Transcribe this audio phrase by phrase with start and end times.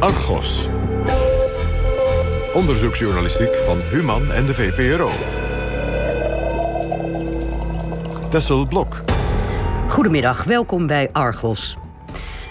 [0.00, 0.66] Argos.
[2.52, 5.10] Onderzoeksjournalistiek van Human en de VPRO.
[8.30, 9.02] Tessel Blok.
[9.88, 11.76] Goedemiddag, welkom bij Argos.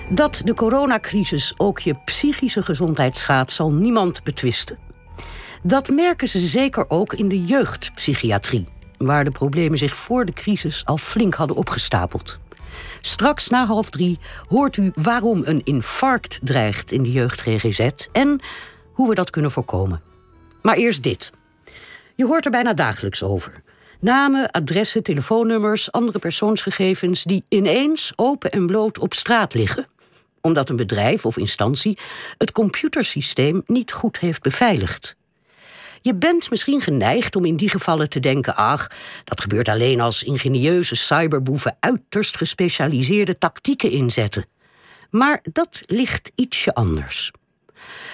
[0.10, 4.78] Dat de coronacrisis ook je psychische gezondheid schaadt, zal niemand betwisten.
[5.64, 10.86] Dat merken ze zeker ook in de jeugdpsychiatrie, waar de problemen zich voor de crisis
[10.86, 12.40] al flink hadden opgestapeld.
[13.02, 18.42] Straks na half drie hoort u waarom een infarct dreigt in de jeugd GGZ en
[18.94, 20.02] hoe we dat kunnen voorkomen.
[20.62, 21.32] Maar eerst dit.
[22.16, 23.62] Je hoort er bijna dagelijks over.
[24.00, 29.88] Namen, adressen, telefoonnummers, andere persoonsgegevens die ineens open en bloot op straat liggen.
[30.42, 31.98] Omdat een bedrijf of instantie
[32.38, 35.16] het computersysteem niet goed heeft beveiligd.
[36.02, 38.88] Je bent misschien geneigd om in die gevallen te denken: ach,
[39.24, 44.46] dat gebeurt alleen als ingenieuze cyberboeven uiterst gespecialiseerde tactieken inzetten.
[45.10, 47.32] Maar dat ligt ietsje anders.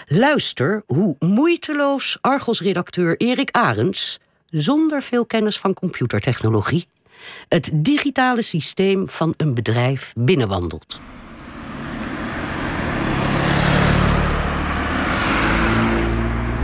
[0.07, 6.87] Luister hoe moeiteloos Argos-redacteur Erik Arends, zonder veel kennis van computertechnologie,
[7.47, 10.99] het digitale systeem van een bedrijf binnenwandelt.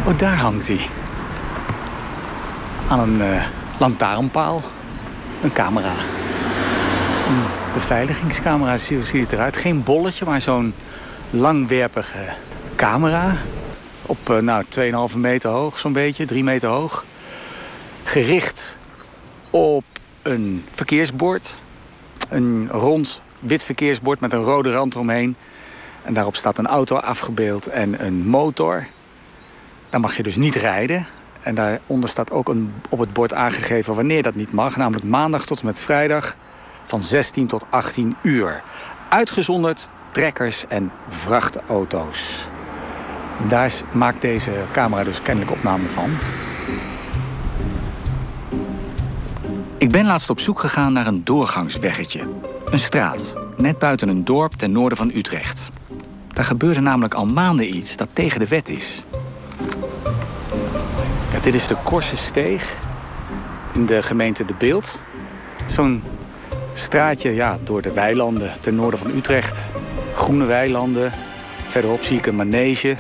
[0.06, 1.00] Oh, daar hangt hij
[2.92, 3.44] aan een uh,
[3.80, 4.61] lantaarnpaal
[5.44, 5.94] een camera.
[7.28, 9.58] Een beveiligingscamera ziet het eruit.
[9.58, 10.73] Geen bolletje, maar zo'n
[11.30, 12.25] langwerpige
[12.75, 13.36] camera.
[14.02, 14.66] Op uh, nou,
[15.12, 17.06] 2,5 meter hoog, zo'n beetje, 3 meter hoog.
[18.03, 18.78] Gericht
[19.50, 19.84] op
[20.22, 21.59] een verkeersbord.
[22.30, 25.36] Een rond wit verkeersbord met een rode rand eromheen.
[26.03, 28.88] En daarop staat een auto afgebeeld en een motor.
[29.89, 31.08] Daar mag je dus niet rijden.
[31.42, 34.75] En daaronder staat ook een, op het bord aangegeven wanneer dat niet mag.
[34.75, 36.36] Namelijk maandag tot en met vrijdag
[36.86, 38.64] van 16 tot 18 uur.
[39.09, 42.47] Uitgezonderd trekkers en vrachtauto's.
[43.47, 46.17] Daar maakt deze camera dus kennelijk opname van.
[49.78, 52.28] Ik ben laatst op zoek gegaan naar een doorgangsweggetje.
[52.69, 55.72] Een straat, net buiten een dorp ten noorden van Utrecht.
[56.28, 59.03] Daar gebeurde namelijk al maanden iets dat tegen de wet is.
[61.40, 62.78] Dit is de Korse Steeg
[63.74, 65.02] in de gemeente De Beeld.
[65.66, 66.03] Zo'n
[66.74, 69.66] straatje ja, door de weilanden ten noorden van Utrecht.
[70.14, 71.12] Groene weilanden.
[71.68, 72.96] Verderop zie ik een manege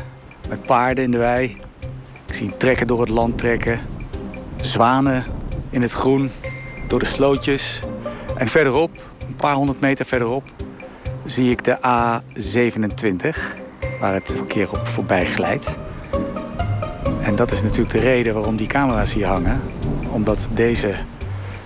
[0.49, 1.57] met paarden in de wei.
[2.25, 3.79] Ik zie trekken door het land trekken.
[4.61, 5.25] Zwanen
[5.69, 6.31] in het groen
[6.87, 7.81] door de slootjes.
[8.35, 8.91] En verderop,
[9.27, 10.43] een paar honderd meter verderop,
[11.25, 13.59] zie ik de A27
[13.99, 15.77] waar het verkeer op voorbij glijdt.
[17.21, 19.61] En dat is natuurlijk de reden waarom die camera's hier hangen.
[20.11, 20.95] Omdat deze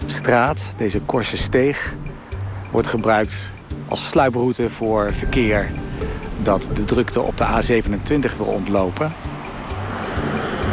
[0.06, 1.96] straat, deze Korse Steeg,
[2.72, 3.52] wordt gebruikt
[3.88, 5.72] als sluiproute voor verkeer
[6.42, 9.14] dat de drukte op de A27 wil ontlopen.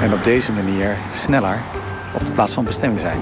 [0.03, 1.59] En op deze manier sneller
[2.15, 3.21] op de plaats van bestemming zijn.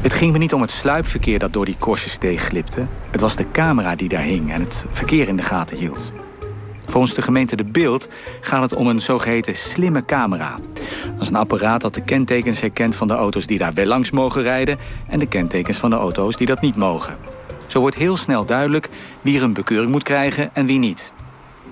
[0.00, 2.86] Het ging me niet om het sluipverkeer dat door die Korse Steeg glipte.
[3.10, 6.12] Het was de camera die daar hing en het verkeer in de gaten hield.
[6.86, 8.08] Volgens de gemeente De Beeld
[8.40, 10.58] gaat het om een zogeheten slimme camera.
[11.04, 14.10] Dat is een apparaat dat de kentekens herkent van de auto's die daar wel langs
[14.10, 14.78] mogen rijden...
[15.08, 17.16] en de kentekens van de auto's die dat niet mogen.
[17.66, 18.88] Zo wordt heel snel duidelijk
[19.20, 21.12] wie er een bekeuring moet krijgen en wie niet.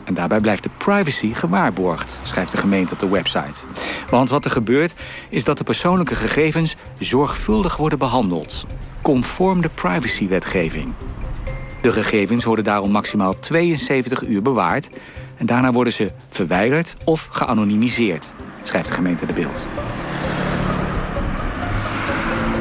[0.04, 3.66] En daarbij blijft de privacy gewaarborgd, schrijft de gemeente op de website.
[4.10, 4.94] Want wat er gebeurt,
[5.28, 8.66] is dat de persoonlijke gegevens zorgvuldig worden behandeld.
[9.02, 10.92] Conform de privacywetgeving.
[11.80, 14.90] De gegevens worden daarom maximaal 72 uur bewaard.
[15.36, 19.66] En daarna worden ze verwijderd of geanonimiseerd, schrijft de gemeente De Beeld.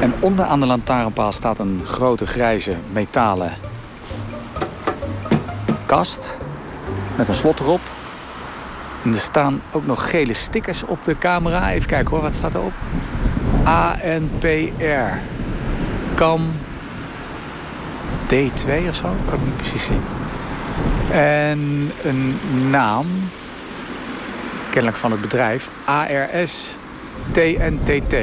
[0.00, 3.52] En onder aan de lantaarnpaal staat een grote grijze metalen
[5.86, 6.38] kast
[7.16, 7.80] met een slot erop.
[9.04, 11.70] En er staan ook nog gele stickers op de camera.
[11.70, 12.72] Even kijken hoor, wat staat erop?
[13.64, 15.18] ANPR.
[16.14, 16.52] Kam
[18.34, 20.02] D2 of zo, kan ik niet precies zien.
[21.10, 22.38] En een
[22.70, 23.06] naam,
[24.70, 26.76] kennelijk van het bedrijf, ARS
[27.30, 28.14] TNTT.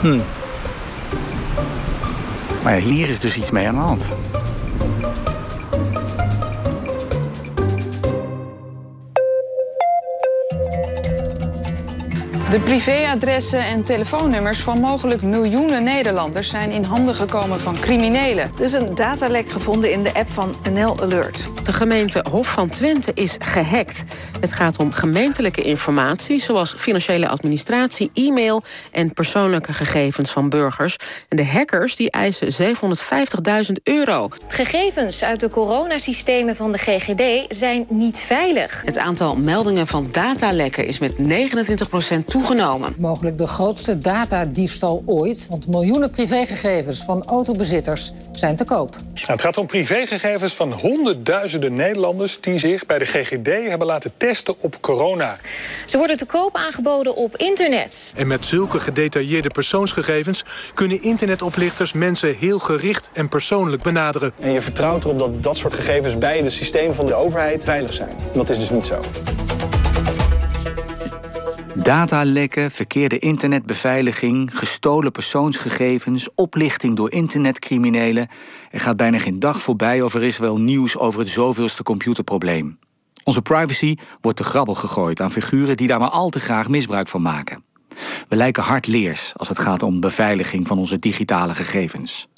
[0.00, 0.18] Hm.
[2.62, 4.10] Maar hier is dus iets mee aan de hand.
[12.50, 18.50] De privéadressen en telefoonnummers van mogelijk miljoenen Nederlanders zijn in handen gekomen van criminelen.
[18.58, 21.48] Er is een datalek gevonden in de app van NL Alert.
[21.62, 24.02] De gemeente Hof van Twente is gehackt.
[24.40, 28.62] Het gaat om gemeentelijke informatie, zoals financiële administratie, e-mail
[28.92, 30.96] en persoonlijke gegevens van burgers.
[31.28, 32.74] En de hackers die eisen
[33.66, 34.28] 750.000 euro.
[34.48, 38.82] Gegevens uit de coronasystemen van de GGD zijn niet veilig.
[38.84, 42.94] Het aantal meldingen van datalekken is met 29% toegenomen toegenomen.
[42.98, 48.92] Mogelijk de grootste datadiefstal ooit, want miljoenen privégegevens van autobezitters zijn te koop.
[48.92, 54.12] Nou, het gaat om privégegevens van honderdduizenden Nederlanders die zich bij de GGD hebben laten
[54.16, 55.36] testen op corona.
[55.86, 58.14] Ze worden te koop aangeboden op internet.
[58.16, 60.44] En met zulke gedetailleerde persoonsgegevens
[60.74, 64.32] kunnen internetoplichters mensen heel gericht en persoonlijk benaderen.
[64.40, 67.94] En je vertrouwt erop dat dat soort gegevens bij het systeem van de overheid veilig
[67.94, 68.16] zijn.
[68.34, 69.00] Dat is dus niet zo.
[71.82, 78.28] Datalekken, verkeerde internetbeveiliging, gestolen persoonsgegevens, oplichting door internetcriminelen.
[78.70, 82.78] Er gaat bijna geen dag voorbij of er is wel nieuws over het zoveelste computerprobleem.
[83.24, 87.08] Onze privacy wordt te grabbel gegooid aan figuren die daar maar al te graag misbruik
[87.08, 87.64] van maken.
[88.28, 92.28] We lijken hardleers als het gaat om beveiliging van onze digitale gegevens.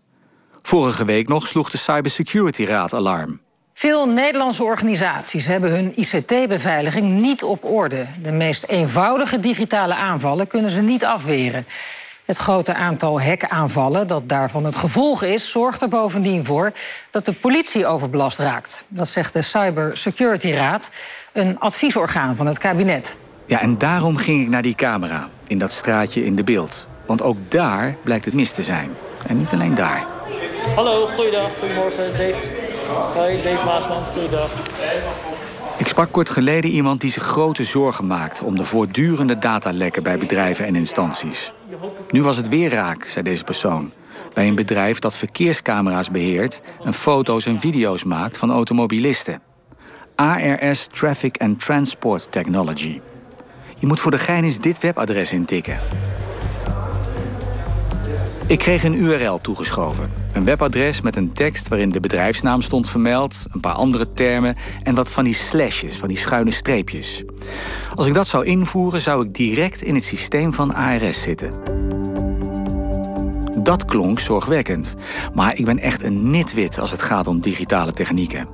[0.62, 3.40] Vorige week nog sloeg de Cybersecurity Raad alarm.
[3.82, 8.06] Veel Nederlandse organisaties hebben hun ICT-beveiliging niet op orde.
[8.20, 11.66] De meest eenvoudige digitale aanvallen kunnen ze niet afweren.
[12.24, 16.72] Het grote aantal hackaanvallen dat daarvan het gevolg is, zorgt er bovendien voor
[17.10, 18.86] dat de politie overbelast raakt.
[18.88, 20.90] Dat zegt de Cyber Security Raad,
[21.32, 23.18] een adviesorgaan van het kabinet.
[23.46, 26.88] Ja, en daarom ging ik naar die camera in dat straatje in de beeld.
[27.06, 28.90] Want ook daar blijkt het mis te zijn.
[29.26, 30.21] En niet alleen daar.
[30.74, 32.56] Hallo, goeiedag, goedemorgen, Dave.
[33.14, 34.50] Hoi, Dave Maasman, goeiedag.
[35.78, 38.42] Ik sprak kort geleden iemand die zich grote zorgen maakt...
[38.42, 41.52] om de voortdurende datalekken bij bedrijven en instanties.
[42.10, 43.92] Nu was het weer raak, zei deze persoon.
[44.34, 46.60] Bij een bedrijf dat verkeerscamera's beheert...
[46.84, 49.42] en foto's en video's maakt van automobilisten.
[50.14, 53.00] ARS Traffic and Transport Technology.
[53.78, 55.78] Je moet voor de gein eens dit webadres intikken.
[58.52, 60.12] Ik kreeg een URL toegeschoven.
[60.32, 64.94] Een webadres met een tekst waarin de bedrijfsnaam stond vermeld, een paar andere termen en
[64.94, 67.24] wat van die slashes, van die schuine streepjes.
[67.94, 71.52] Als ik dat zou invoeren, zou ik direct in het systeem van ARS zitten.
[73.58, 74.96] Dat klonk zorgwekkend,
[75.34, 78.48] maar ik ben echt een nitwit als het gaat om digitale technieken.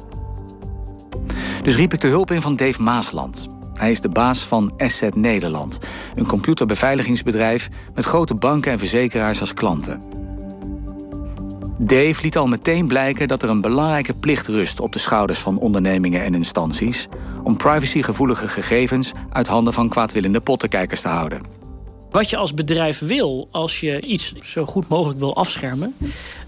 [1.62, 3.57] Dus riep ik de hulp in van Dave Maasland.
[3.78, 5.78] Hij is de baas van Asset Nederland,
[6.14, 10.02] een computerbeveiligingsbedrijf met grote banken en verzekeraars als klanten.
[11.80, 15.58] Dave liet al meteen blijken dat er een belangrijke plicht rust op de schouders van
[15.58, 17.08] ondernemingen en instanties
[17.42, 21.57] om privacygevoelige gegevens uit handen van kwaadwillende pottenkijkers te houden.
[22.10, 25.94] Wat je als bedrijf wil, als je iets zo goed mogelijk wil afschermen,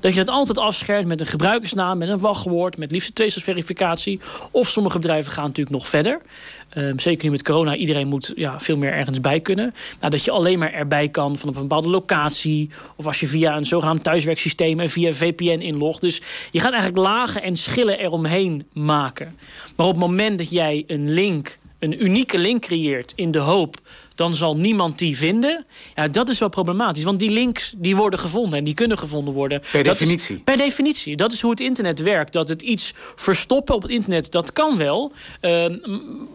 [0.01, 4.21] dat je dat altijd afschermt met een gebruikersnaam, met een wachtwoord, met liefst tweestapsverificatie.
[4.51, 6.21] Of sommige bedrijven gaan natuurlijk nog verder.
[6.69, 9.75] Ehm, zeker nu met corona, iedereen moet ja, veel meer ergens bij kunnen.
[9.99, 12.71] Nou, dat je alleen maar erbij kan van een bepaalde locatie.
[12.97, 16.01] Of als je via een zogenaamd thuiswerksysteem en via VPN inlogt.
[16.01, 16.21] Dus
[16.51, 19.37] je gaat eigenlijk lagen en schillen eromheen maken.
[19.77, 23.77] Maar op het moment dat jij een link, een unieke link creëert in de hoop
[24.21, 25.67] dan zal niemand die vinden.
[25.95, 27.03] Ja, dat is wel problematisch.
[27.03, 29.63] Want die links die worden gevonden en die kunnen gevonden worden.
[29.73, 30.39] Per definitie?
[30.39, 31.17] per definitie.
[31.17, 32.33] Dat is hoe het internet werkt.
[32.33, 35.13] Dat het iets verstoppen op het internet, dat kan wel.
[35.41, 35.77] Ehm,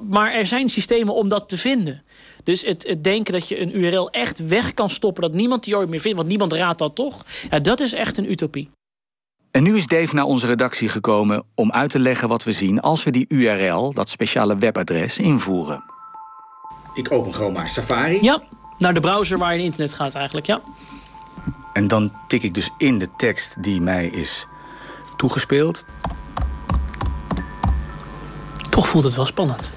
[0.09, 2.03] maar er zijn systemen om dat te vinden.
[2.43, 5.21] Dus het, het, denken dat je een URL echt weg kan stoppen...
[5.23, 7.25] dat niemand die ooit meer vindt, want niemand raadt dat toch...
[7.49, 8.69] Ja, dat is echt een utopie.
[9.51, 12.81] En nu is Dave naar onze redactie gekomen om uit te leggen wat we zien...
[12.81, 15.94] als we die URL, dat speciale webadres, invoeren.
[16.95, 18.21] Ik open gewoon maar Safari.
[18.21, 18.41] Ja,
[18.77, 20.61] naar de browser waar je in internet gaat eigenlijk, ja.
[21.73, 24.47] En dan tik ik dus in de tekst die mij is
[25.17, 25.85] toegespeeld.
[28.69, 29.71] Toch voelt het wel spannend.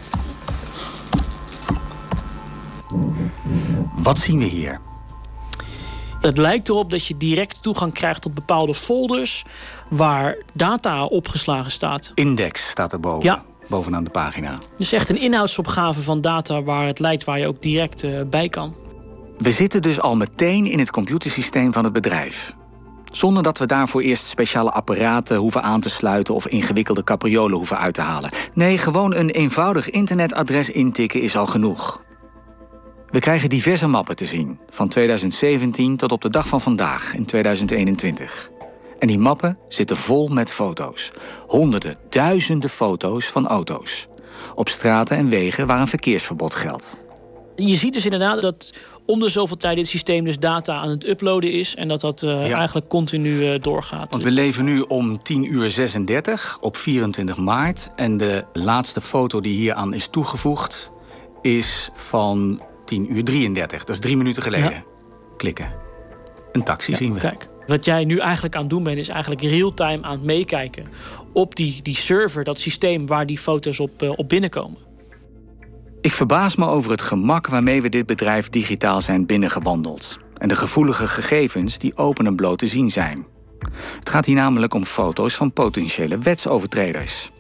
[3.94, 4.80] Wat zien we hier?
[6.20, 9.44] Het lijkt erop dat je direct toegang krijgt tot bepaalde folders
[9.88, 12.12] waar data opgeslagen staat.
[12.14, 13.25] Index staat erboven.
[13.25, 14.58] Ja, bovenaan de pagina.
[14.78, 18.48] Dus echt een inhoudsopgave van data waar het leidt waar je ook direct uh, bij
[18.48, 18.76] kan.
[19.38, 22.56] We zitten dus al meteen in het computersysteem van het bedrijf.
[23.10, 27.78] Zonder dat we daarvoor eerst speciale apparaten hoeven aan te sluiten of ingewikkelde capriolen hoeven
[27.78, 28.30] uit te halen.
[28.54, 32.02] Nee, gewoon een eenvoudig internetadres intikken is al genoeg.
[33.06, 37.25] We krijgen diverse mappen te zien, van 2017 tot op de dag van vandaag in
[37.25, 38.50] 2021.
[38.99, 41.12] En die mappen zitten vol met foto's.
[41.47, 44.07] Honderden, duizenden foto's van auto's.
[44.55, 46.99] Op straten en wegen waar een verkeersverbod geldt.
[47.57, 48.73] Je ziet dus inderdaad dat
[49.07, 51.75] om de zoveel tijd dit systeem dus data aan het uploaden is.
[51.75, 54.11] En dat dat uh, eigenlijk continu uh, doorgaat.
[54.11, 57.90] Want we leven nu om 10 uur 36 op 24 maart.
[57.97, 60.90] En de laatste foto die hier aan is toegevoegd
[61.43, 63.85] is van 10 uur 33.
[63.85, 64.71] Dat is drie minuten geleden.
[64.71, 64.85] Ja.
[65.37, 65.73] Klikken.
[66.52, 67.21] Een taxi ja, zien we.
[67.21, 70.87] Kijk, wat jij nu eigenlijk aan het doen bent, is eigenlijk real-time aan het meekijken
[71.32, 74.78] op die, die server, dat systeem waar die foto's op, uh, op binnenkomen.
[76.00, 80.18] Ik verbaas me over het gemak waarmee we dit bedrijf digitaal zijn binnengewandeld.
[80.38, 83.26] En de gevoelige gegevens die open en bloot te zien zijn.
[83.98, 87.30] Het gaat hier namelijk om foto's van potentiële wetsovertreders.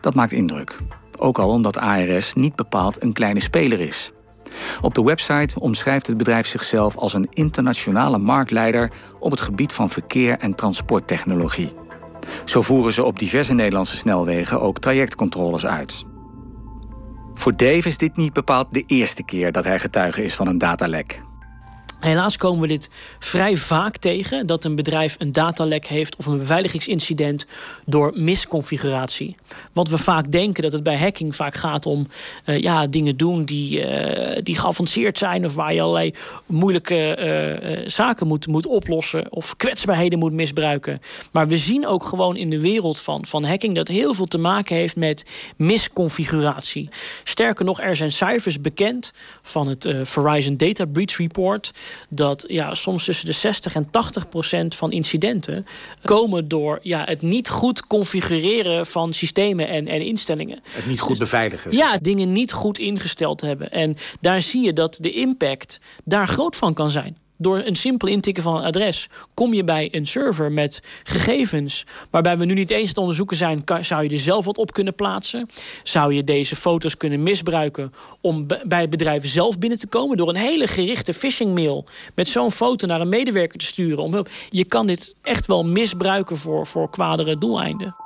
[0.00, 0.78] Dat maakt indruk.
[1.16, 4.12] Ook al omdat ARS niet bepaald een kleine speler is.
[4.80, 9.90] Op de website omschrijft het bedrijf zichzelf als een internationale marktleider op het gebied van
[9.90, 11.72] verkeer en transporttechnologie.
[12.44, 16.04] Zo voeren ze op diverse Nederlandse snelwegen ook trajectcontroles uit.
[17.34, 20.58] Voor Dave is dit niet bepaald de eerste keer dat hij getuige is van een
[20.58, 21.20] datalek.
[22.00, 26.38] Helaas komen we dit vrij vaak tegen: dat een bedrijf een datalek heeft of een
[26.38, 27.46] beveiligingsincident
[27.84, 29.36] door misconfiguratie.
[29.72, 32.06] Wat we vaak denken dat het bij hacking vaak gaat om
[32.46, 36.14] uh, ja, dingen doen die, uh, die geavanceerd zijn of waar je allerlei
[36.46, 37.18] moeilijke
[37.72, 41.00] uh, zaken moet, moet oplossen of kwetsbaarheden moet misbruiken.
[41.32, 44.38] Maar we zien ook gewoon in de wereld van, van hacking dat heel veel te
[44.38, 45.24] maken heeft met
[45.56, 46.88] misconfiguratie.
[47.24, 49.12] Sterker nog, er zijn cijfers bekend
[49.42, 51.72] van het Verizon Data Breach Report
[52.08, 55.66] dat ja, soms tussen de 60 en 80 procent van incidenten
[56.04, 60.60] komen door ja, het niet goed configureren van systemen en, en instellingen.
[60.70, 61.72] Het niet goed beveiligen.
[61.72, 63.70] Ja, dingen niet goed ingesteld hebben.
[63.70, 67.16] En daar zie je dat de impact daar groot van kan zijn.
[67.40, 72.38] Door een simpel intikken van een adres kom je bij een server met gegevens waarbij
[72.38, 75.48] we nu niet eens het onderzoeken zijn, zou je er zelf wat op kunnen plaatsen?
[75.82, 80.36] Zou je deze foto's kunnen misbruiken om bij bedrijf zelf binnen te komen door een
[80.36, 84.02] hele gerichte phishing mail met zo'n foto naar een medewerker te sturen?
[84.02, 84.24] Om?
[84.50, 87.96] Je kan dit echt wel misbruiken voor, voor kwadere doeleinden.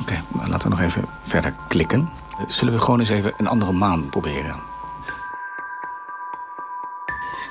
[0.00, 2.08] Oké, laten we nog even verder klikken.
[2.46, 4.71] Zullen we gewoon eens even een andere maan proberen?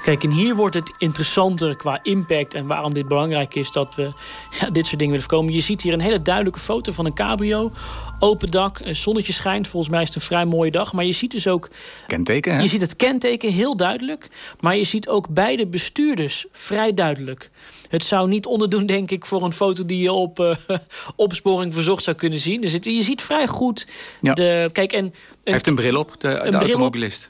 [0.04, 4.12] Kijk, en hier wordt het interessanter qua impact en waarom dit belangrijk is dat we
[4.60, 5.54] ja, dit soort dingen willen voorkomen.
[5.54, 7.72] Je ziet hier een hele duidelijke foto van een cabrio.
[8.20, 9.68] Open dak, een zonnetje schijnt.
[9.68, 10.94] Volgens mij is het een vrij mooie dag.
[10.94, 11.70] Maar je ziet dus ook.
[12.08, 12.62] Kenteken, hè?
[12.62, 14.30] Je ziet het kenteken heel duidelijk.
[14.60, 17.52] Maar je ziet ook beide bestuurders vrij duidelijk.
[17.90, 20.56] Het zou niet onderdoen, denk ik, voor een foto die je op uh,
[21.16, 22.62] opsporing verzocht zou kunnen zien.
[22.62, 23.88] Dus het, je ziet vrij goed.
[24.22, 24.34] Ja.
[24.34, 27.30] De, kijk, en, Hij heeft een bril op, de, de automobilist.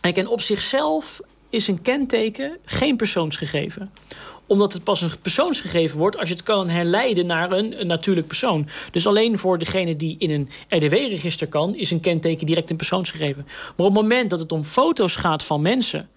[0.00, 3.90] Kijk, en op zichzelf is een kenteken geen persoonsgegeven
[4.50, 8.26] omdat het pas een persoonsgegeven wordt als je het kan herleiden naar een, een, natuurlijk
[8.26, 8.68] persoon.
[8.90, 13.46] Dus alleen voor degene die in een RDW-register kan, is een kenteken direct een persoonsgegeven.
[13.46, 16.08] Maar op het moment dat het om foto's gaat van mensen.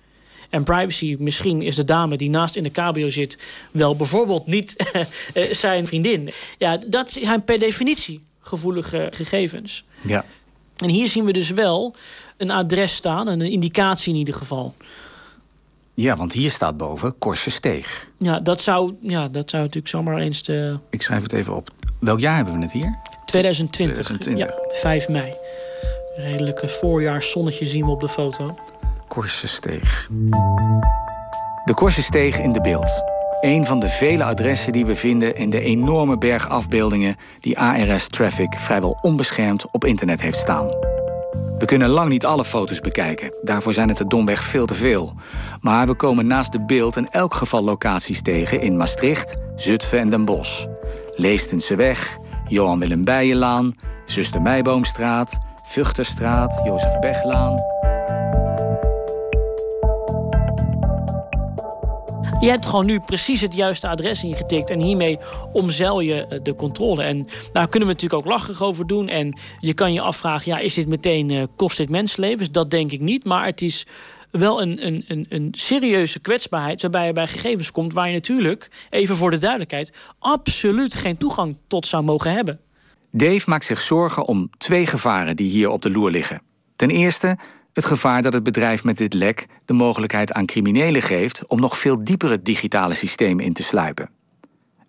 [0.50, 3.38] En privacy, misschien is de dame die naast in de cabrio zit,
[3.72, 4.76] wel bijvoorbeeld niet
[5.52, 6.30] zijn vriendin.
[6.58, 9.84] Ja, dat zijn per definitie gevoelige gegevens.
[10.02, 10.26] Ja.
[10.78, 11.96] En hier zien we dus wel
[12.38, 14.76] een adres staan, een indicatie in ieder geval.
[15.96, 18.12] Ja, want hier staat boven Steeg.
[18.18, 20.80] Ja, dat zou, ja, dat zou natuurlijk zomaar eens de...
[20.90, 21.70] Ik schrijf het even op.
[22.00, 23.00] Welk jaar hebben we het hier?
[23.26, 24.06] 2020.
[24.06, 24.72] 2020.
[24.72, 25.34] Ja, 5 mei.
[26.16, 28.58] Redelijke voorjaarszonnetje zien we op de foto.
[29.26, 30.10] Steeg.
[31.66, 33.04] De Steeg in de beeld.
[33.42, 37.16] Een van de vele adressen die we vinden in de enorme berg afbeeldingen...
[37.42, 40.93] die ARS Traffic vrijwel onbeschermd op internet heeft staan.
[41.60, 43.36] We kunnen lang niet alle foto's bekijken.
[43.42, 45.14] Daarvoor zijn het er domweg veel te veel.
[45.62, 50.10] Maar we komen naast de beeld in elk geval locaties tegen in Maastricht, Zutphen en
[50.10, 50.66] Den Bosch.
[51.16, 52.18] Leestenseweg,
[52.48, 57.56] Johan Willem Bijenlaan, Zuster Meiboomstraat, Vuchterstraat, Jozef Beglaan.
[62.44, 64.70] Je hebt gewoon nu precies het juiste adres ingetikt.
[64.70, 65.18] En hiermee
[65.54, 67.04] omzeil je eh, de controle.
[67.04, 69.08] En daar kunnen we natuurlijk ook lachig over doen.
[69.08, 72.52] En je kan je afvragen, ja, is dit meteen, uh, kost dit mensenlevens?
[72.52, 73.24] Dat denk ik niet.
[73.26, 73.86] Maar het is
[74.32, 76.82] wel een, een, een, een serieuze kwetsbaarheid...
[76.82, 79.92] waarbij je bij gegevens komt waar je natuurlijk, even voor de duidelijkheid...
[80.20, 82.60] absoluut geen toegang tot zou mogen hebben.
[83.12, 86.42] Dave maakt zich zorgen om twee gevaren die hier op de loer liggen.
[86.76, 87.38] Ten eerste
[87.74, 91.78] het gevaar dat het bedrijf met dit lek de mogelijkheid aan criminelen geeft om nog
[91.78, 94.10] veel dieper het digitale systeem in te sluipen.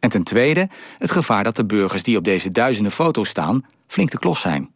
[0.01, 4.11] En ten tweede het gevaar dat de burgers die op deze duizenden foto's staan flink
[4.11, 4.73] te klos zijn.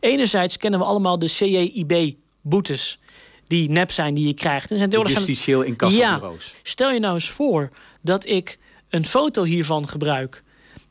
[0.00, 2.98] Enerzijds kennen we allemaal de CJIB-boetes
[3.46, 4.70] die nep zijn die je krijgt.
[4.70, 6.52] En zijn de justitieel incassobureaus.
[6.52, 7.70] Ja, stel je nou eens voor
[8.02, 8.58] dat ik
[8.88, 10.42] een foto hiervan gebruik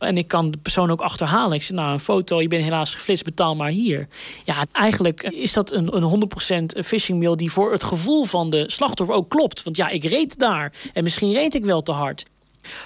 [0.02, 1.56] En ik kan de persoon ook achterhalen.
[1.56, 4.08] Ik zeg, nou, een foto, je bent helaas geflitst, betaal maar hier.
[4.46, 6.30] Ja, eigenlijk is dat een, een
[6.76, 9.64] 100% phishing mail die voor het gevoel van de slachtoffer ook klopt.
[9.64, 12.26] Want ja, ik reed daar en misschien reed ik wel te hard.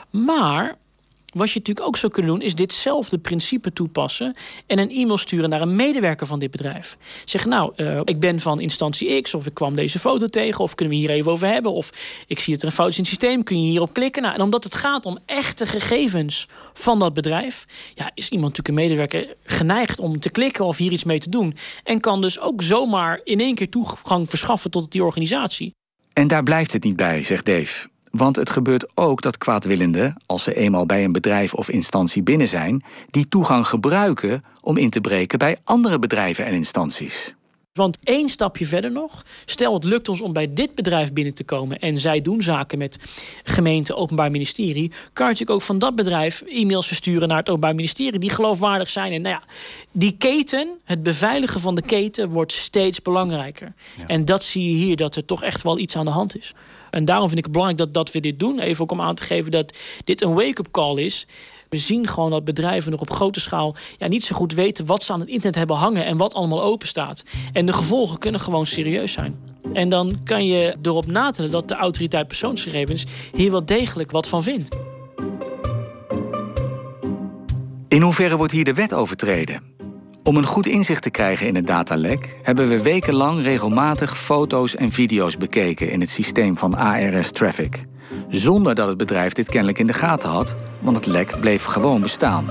[0.09, 0.77] Maar
[1.35, 4.35] wat je natuurlijk ook zou kunnen doen, is ditzelfde principe toepassen
[4.67, 6.97] en een e-mail sturen naar een medewerker van dit bedrijf.
[7.25, 10.75] Zeg nou, uh, ik ben van instantie X, of ik kwam deze foto tegen, of
[10.75, 11.89] kunnen we hier even over hebben, of
[12.27, 14.21] ik zie dat er een fout is in het systeem, kun je hierop klikken.
[14.21, 18.67] Nou, en omdat het gaat om echte gegevens van dat bedrijf, ja, is iemand natuurlijk
[18.67, 21.55] een medewerker geneigd om te klikken of hier iets mee te doen.
[21.83, 25.73] En kan dus ook zomaar in één keer toegang verschaffen tot die organisatie.
[26.13, 27.87] En daar blijft het niet bij, zegt Dave.
[28.17, 32.47] Want het gebeurt ook dat kwaadwillenden, als ze eenmaal bij een bedrijf of instantie binnen
[32.47, 37.34] zijn, die toegang gebruiken om in te breken bij andere bedrijven en instanties.
[37.75, 39.25] Want één stapje verder nog.
[39.45, 41.79] Stel, het lukt ons om bij dit bedrijf binnen te komen.
[41.79, 42.99] en zij doen zaken met
[43.43, 44.89] gemeente, Openbaar Ministerie.
[44.89, 48.19] kan je natuurlijk ook van dat bedrijf e-mails versturen naar het Openbaar Ministerie.
[48.19, 49.13] die geloofwaardig zijn.
[49.13, 49.43] En nou ja,
[49.91, 53.73] die keten, het beveiligen van de keten, wordt steeds belangrijker.
[54.07, 56.53] En dat zie je hier, dat er toch echt wel iets aan de hand is.
[56.89, 58.59] En daarom vind ik het belangrijk dat, dat we dit doen.
[58.59, 61.27] Even ook om aan te geven dat dit een wake-up call is.
[61.69, 65.03] We zien gewoon dat bedrijven nog op grote schaal ja, niet zo goed weten wat
[65.03, 67.23] ze aan het internet hebben hangen en wat allemaal open staat.
[67.53, 69.39] En de gevolgen kunnen gewoon serieus zijn.
[69.73, 74.43] En dan kan je erop natellen dat de autoriteit persoonsgegevens hier wel degelijk wat van
[74.43, 74.75] vindt.
[77.87, 79.61] In hoeverre wordt hier de wet overtreden?
[80.25, 84.91] Om een goed inzicht te krijgen in het datalek hebben we wekenlang regelmatig foto's en
[84.91, 87.85] video's bekeken in het systeem van ARS Traffic.
[88.29, 92.01] Zonder dat het bedrijf dit kennelijk in de gaten had, want het lek bleef gewoon
[92.01, 92.45] bestaan.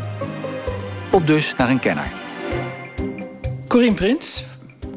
[1.10, 2.12] Op dus naar een kenner.
[3.68, 4.44] Corine Prins,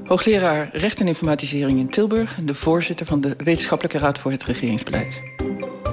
[0.06, 4.44] hoogleraar recht en informatisering in Tilburg en de voorzitter van de Wetenschappelijke Raad voor het
[4.44, 5.37] Regeringsbeleid.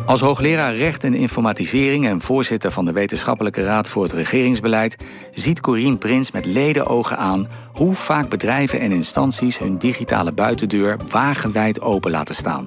[0.07, 4.97] Als hoogleraar recht en informatisering en voorzitter van de Wetenschappelijke Raad voor het Regeringsbeleid
[5.31, 11.81] ziet Corine Prins met ledenogen aan hoe vaak bedrijven en instanties hun digitale buitendeur wagenwijd
[11.81, 12.65] open laten staan.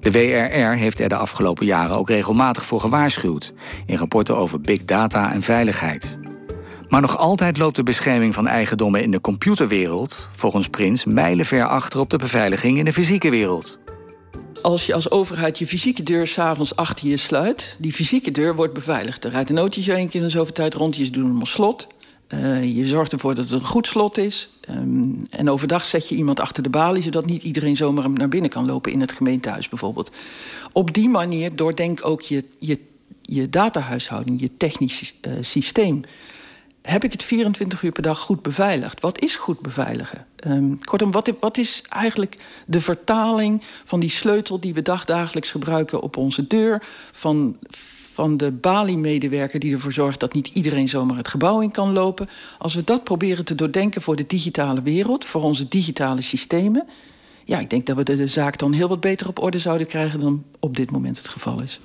[0.00, 3.52] De WRR heeft er de afgelopen jaren ook regelmatig voor gewaarschuwd
[3.86, 6.18] in rapporten over big data en veiligheid.
[6.88, 12.00] Maar nog altijd loopt de bescherming van eigendommen in de computerwereld, volgens Prins, mijlenver achter
[12.00, 13.78] op de beveiliging in de fysieke wereld
[14.62, 17.76] als je als overheid je fysieke deur s'avonds achter je sluit...
[17.78, 19.24] die fysieke deur wordt beveiligd.
[19.24, 20.96] Er rijdt een autootje één keer in zoveel tijd rond.
[20.96, 21.86] Je doet hem slot.
[22.28, 24.48] Uh, je zorgt ervoor dat het een goed slot is.
[24.70, 27.02] Um, en overdag zet je iemand achter de balie...
[27.02, 30.10] zodat niet iedereen zomaar naar binnen kan lopen in het gemeentehuis bijvoorbeeld.
[30.72, 32.78] Op die manier doordenk ook je, je,
[33.22, 36.04] je datahuishouding, je technisch uh, systeem
[36.82, 39.00] heb ik het 24 uur per dag goed beveiligd?
[39.00, 40.26] Wat is goed beveiligen?
[40.46, 46.00] Um, kortom, wat, wat, is eigenlijk de vertaling van die sleutel die we dagdagelijks gebruiken
[46.00, 46.82] op onze deur?
[47.12, 47.58] Van,
[48.12, 52.28] van de Bali-medewerker die ervoor zorgt dat niet iedereen zomaar het gebouw in kan lopen.
[52.58, 56.86] Als we dat proberen te doordenken voor de digitale wereld, voor onze digitale systemen.
[57.44, 60.20] Ja, ik denk dat we de zaak dan heel wat beter op orde zouden krijgen
[60.20, 61.80] dan op dit moment het geval is.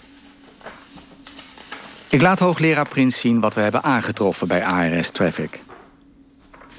[2.16, 5.60] Ik laat hoogleraar Prins zien wat we hebben aangetroffen bij ARS Traffic.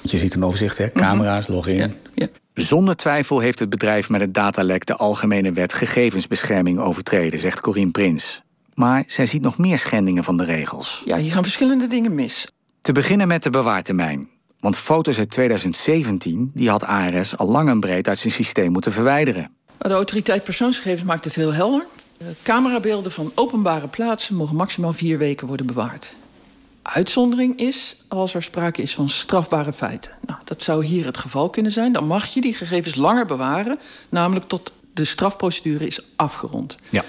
[0.03, 0.91] Je ziet een overzicht, hè?
[0.91, 1.77] Camera's, login.
[1.77, 2.27] Ja, ja.
[2.55, 7.91] Zonder twijfel heeft het bedrijf met het datalek de Algemene Wet Gegevensbescherming overtreden, zegt Corine
[7.91, 8.43] Prins.
[8.75, 11.03] Maar zij ziet nog meer schendingen van de regels.
[11.05, 12.47] Ja, hier gaan verschillende dingen mis.
[12.81, 14.29] Te beginnen met de bewaartermijn.
[14.59, 18.93] Want foto's uit 2017 die had ARS al lang en breed uit zijn systeem moeten
[18.93, 19.51] verwijderen.
[19.79, 21.87] De autoriteit persoonsgegevens maakt het heel helder.
[22.43, 26.15] Camerabeelden van openbare plaatsen mogen maximaal vier weken worden bewaard.
[26.83, 30.11] Uitzondering is als er sprake is van strafbare feiten.
[30.27, 31.93] Nou, dat zou hier het geval kunnen zijn.
[31.93, 36.77] Dan mag je die gegevens langer bewaren, namelijk tot de strafprocedure is afgerond.
[36.89, 37.05] Ja.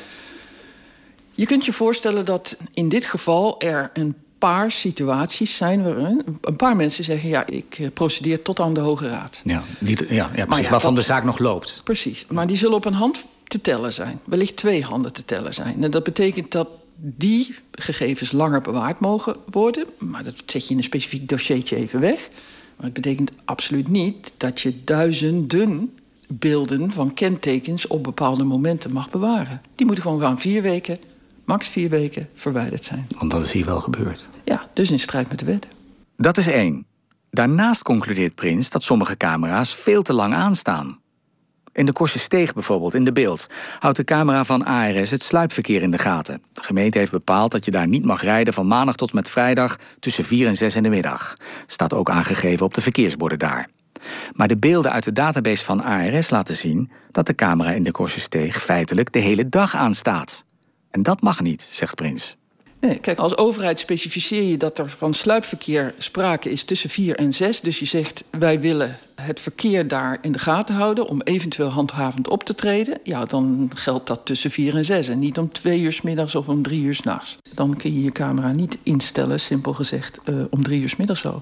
[1.34, 6.56] Je kunt je voorstellen dat in dit geval er een paar situaties zijn waarin een
[6.56, 9.42] paar mensen zeggen: ja, ik eh, procedeer tot aan de Hoge Raad.
[9.44, 10.70] Ja, die, ja, ja precies.
[10.70, 11.82] waarvan de zaak nog loopt.
[11.84, 12.26] Precies.
[12.30, 14.20] Maar die zullen op een hand te tellen zijn.
[14.26, 15.84] Wellicht twee handen te tellen zijn.
[15.84, 19.86] En dat betekent dat die gegevens langer bewaard mogen worden.
[20.00, 22.30] Maar dat zet je in een specifiek dossiertje even weg.
[22.76, 25.94] Maar het betekent absoluut niet dat je duizenden
[26.28, 29.62] beelden van kentekens op bepaalde momenten mag bewaren.
[29.76, 30.98] Die moeten gewoon van vier weken,
[31.46, 33.08] max vier weken, verwijderd zijn.
[33.18, 34.30] Want dat is hier wel gebeurd.
[34.44, 35.68] Ja, dus in strijd met de wet.
[36.18, 36.86] Dat is één.
[37.30, 41.00] Daarnaast concludeert Prins dat sommige camera's veel te lang aanstaan.
[41.78, 43.48] In de Steeg bijvoorbeeld, in de beeld,
[43.80, 46.42] houdt de camera van ARS het sluipverkeer in de gaten.
[46.54, 49.78] De gemeente heeft bepaald dat je daar niet mag rijden van maandag tot met vrijdag
[50.00, 51.34] tussen 4 en 6 in de middag.
[51.66, 53.70] Staat ook aangegeven op de verkeersborden daar.
[54.34, 58.08] Maar de beelden uit de database van ARS laten zien dat de camera in de
[58.08, 60.46] Steeg feitelijk de hele dag aanstaat.
[60.92, 62.37] En dat mag niet, zegt Prins.
[62.80, 67.34] Nee, kijk, als overheid specificeer je dat er van sluipverkeer sprake is tussen 4 en
[67.34, 67.62] 6.
[67.62, 72.30] Dus je zegt, wij willen het verkeer daar in de gaten houden om eventueel handhavend
[72.30, 73.00] op te treden.
[73.04, 76.36] Ja, dan geldt dat tussen 4 en 6 en niet om 2 uur s middags
[76.36, 77.38] of om 3 uur s nachts.
[77.54, 81.22] Dan kun je je camera niet instellen, simpel gezegd, uh, om 3 uur s middags
[81.22, 81.40] zo.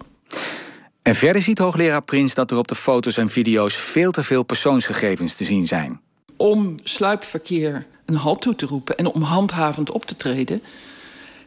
[1.02, 4.44] En verder ziet hoogleraar Prins dat er op de foto's en video's veel te veel
[4.44, 6.00] persoonsgegevens te zien zijn.
[6.38, 10.62] Om sluipverkeer een halt toe te roepen en om handhavend op te treden,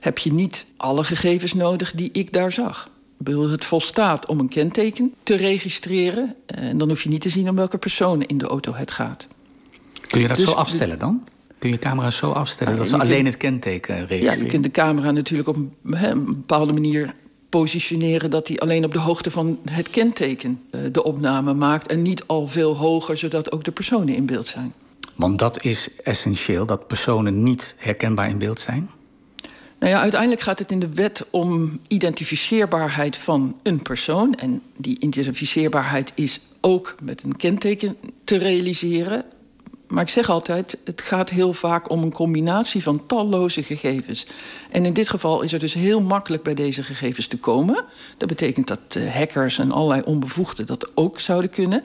[0.00, 2.90] heb je niet alle gegevens nodig die ik daar zag.
[3.24, 6.34] Het volstaat om een kenteken te registreren.
[6.46, 9.26] En dan hoef je niet te zien om welke personen in de auto het gaat.
[10.06, 11.24] Kun je dat dus zo afstellen dan?
[11.58, 14.36] Kun je camera zo afstellen dat ze alleen het kenteken registreren?
[14.36, 17.14] Ja, je kunt de camera natuurlijk op een bepaalde manier
[17.48, 22.02] positioneren dat hij alleen op de hoogte van het kenteken eh, de opname maakt en
[22.02, 24.72] niet al veel hoger, zodat ook de personen in beeld zijn.
[25.14, 28.90] Want dat is essentieel, dat personen niet herkenbaar in beeld zijn?
[29.78, 34.34] Nou ja, uiteindelijk gaat het in de wet om identificeerbaarheid van een persoon.
[34.34, 39.24] En die identificeerbaarheid is ook met een kenteken te realiseren.
[39.88, 44.26] Maar ik zeg altijd, het gaat heel vaak om een combinatie van talloze gegevens.
[44.70, 47.84] En in dit geval is het dus heel makkelijk bij deze gegevens te komen.
[48.16, 51.84] Dat betekent dat eh, hackers en allerlei onbevoegden dat ook zouden kunnen.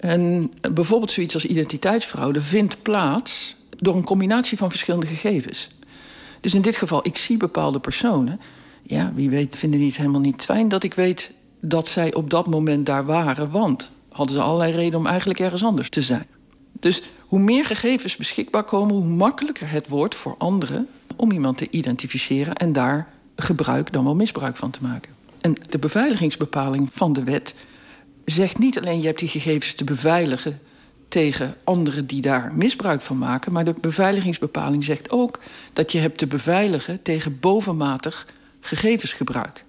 [0.00, 5.68] En bijvoorbeeld zoiets als identiteitsfraude vindt plaats door een combinatie van verschillende gegevens.
[6.44, 8.40] Dus in dit geval, ik zie bepaalde personen.
[8.82, 12.30] Ja, wie weet vinden die het helemaal niet fijn dat ik weet dat zij op
[12.30, 13.50] dat moment daar waren.
[13.50, 16.26] Want hadden ze allerlei redenen om eigenlijk ergens anders te zijn.
[16.72, 21.70] Dus hoe meer gegevens beschikbaar komen, hoe makkelijker het wordt voor anderen om iemand te
[21.70, 25.12] identificeren en daar gebruik dan wel misbruik van te maken.
[25.40, 27.54] En de beveiligingsbepaling van de wet
[28.24, 30.60] zegt niet alleen je hebt die gegevens te beveiligen
[31.14, 35.40] tegen anderen die daar misbruik van maken, maar de beveiligingsbepaling zegt ook
[35.72, 38.26] dat je hebt te beveiligen tegen bovenmatig
[38.60, 39.64] gegevensgebruik.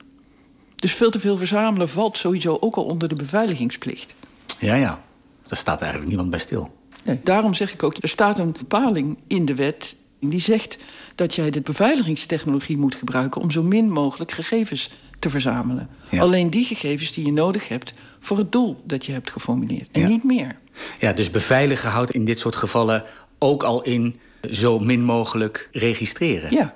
[0.76, 4.14] Dus veel te veel verzamelen valt sowieso ook al onder de beveiligingsplicht.
[4.60, 5.04] Ja, ja.
[5.42, 6.76] Daar staat eigenlijk niemand bij stil.
[7.04, 10.78] Nee, daarom zeg ik ook, er staat een bepaling in de wet die zegt
[11.16, 14.92] dat jij de beveiligingstechnologie moet gebruiken om zo min mogelijk gegevens
[15.26, 15.90] te verzamelen.
[16.20, 20.08] Alleen die gegevens die je nodig hebt voor het doel dat je hebt geformuleerd en
[20.08, 20.56] niet meer.
[21.00, 23.04] Ja, dus beveiligen houdt in dit soort gevallen
[23.40, 24.20] ook al in
[24.52, 26.52] zo min mogelijk registreren.
[26.52, 26.74] Ja.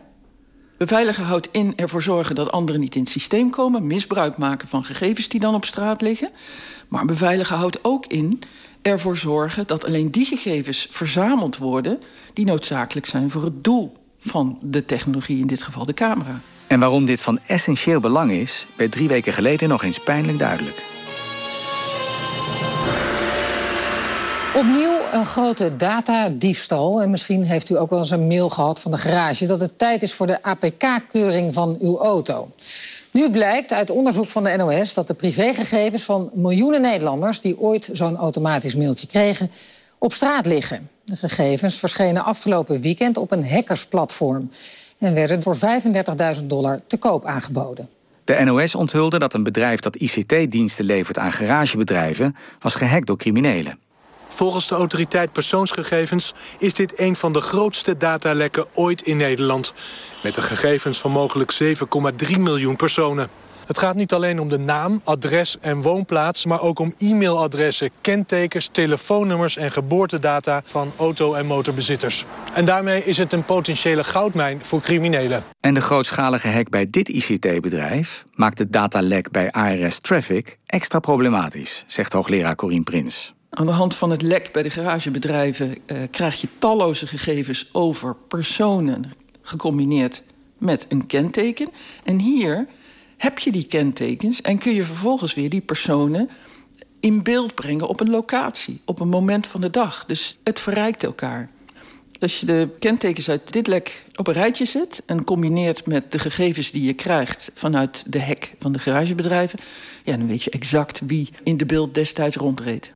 [0.77, 4.83] Beveiligen houdt in ervoor zorgen dat anderen niet in het systeem komen, misbruik maken van
[4.83, 6.31] gegevens die dan op straat liggen.
[6.87, 8.39] Maar beveiligen houdt ook in
[8.81, 11.99] ervoor zorgen dat alleen die gegevens verzameld worden
[12.33, 16.41] die noodzakelijk zijn voor het doel van de technologie, in dit geval de camera.
[16.69, 20.81] En waarom dit van essentieel belang is, werd drie weken geleden nog eens pijnlijk duidelijk.
[24.55, 27.01] Opnieuw een grote datadiefstal.
[27.01, 29.45] En misschien heeft u ook wel eens een mail gehad van de garage...
[29.45, 32.51] dat het tijd is voor de APK-keuring van uw auto.
[33.11, 37.41] Nu blijkt uit onderzoek van de NOS dat de privégegevens van miljoenen Nederlanders...
[37.41, 39.51] die ooit zo'n automatisch mailtje kregen,
[39.97, 40.89] op straat liggen.
[41.09, 44.51] De gegevens verschenen afgelopen weekend op een hackersplatform...
[44.99, 45.55] en werden voor
[46.39, 47.89] 35.000 dollar te koop aangeboden.
[48.23, 52.35] De NOS onthulde dat een bedrijf dat ICT-diensten levert aan garagebedrijven...
[52.59, 53.79] was gehackt door criminelen.
[54.27, 59.73] Volgens de autoriteit persoonsgegevens is dit een van de grootste datalekken ooit in Nederland.
[60.23, 63.29] Met de gegevens van mogelijk 7,3 miljoen personen.
[63.69, 66.45] Het gaat niet alleen om de naam, adres en woonplaats...
[66.45, 70.61] maar ook om e-mailadressen, kentekens, telefoonnummers en geboortedata...
[70.65, 72.25] van auto- en motorbezitters.
[72.53, 75.43] En daarmee is het een potentiële goudmijn voor criminelen.
[75.59, 78.25] En de grootschalige hack bij dit ICT-bedrijf...
[78.33, 81.83] maakt het datalek bij ARS Traffic extra problematisch...
[81.87, 83.33] zegt hoogleraar Corien Prins.
[83.49, 88.15] Aan de hand van het lek bij de garagebedrijven uh, krijg je talloze gegevens over
[88.27, 90.23] personen gecombineerd
[90.57, 91.69] met een kenteken.
[92.03, 92.67] En hier
[93.19, 96.29] heb je die kentekens en kun je vervolgens weer die personen
[96.99, 100.05] in beeld brengen op een locatie, op een moment van de dag.
[100.05, 101.49] Dus het verrijkt elkaar.
[102.19, 106.19] Als je de kentekens uit dit lek op een rijtje zet en combineert met de
[106.19, 109.59] gegevens die je krijgt vanuit de hek van de garagebedrijven,
[110.03, 112.93] ja, dan weet je exact wie in de beeld destijds rondreed.